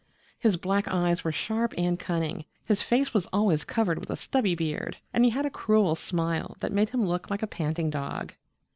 His 0.39 0.57
black 0.57 0.87
eyes 0.87 1.23
were 1.23 1.31
sharp 1.31 1.75
and 1.77 1.99
cunning, 1.99 2.45
his 2.65 2.81
face 2.81 3.13
was 3.13 3.27
always 3.31 3.63
covered 3.63 3.99
with 3.99 4.09
a 4.09 4.15
stubby 4.15 4.55
beard 4.55 4.97
and 5.13 5.23
he 5.23 5.29
had 5.29 5.45
a 5.45 5.51
cruel 5.51 5.93
smile 5.93 6.57
that 6.59 6.71
made 6.73 6.89
him 6.89 7.05
look 7.07 7.29
like 7.29 7.43
a 7.43 7.45
panting 7.45 7.91
dog. 7.91 8.33